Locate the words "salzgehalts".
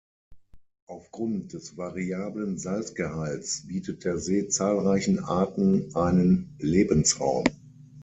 2.57-3.67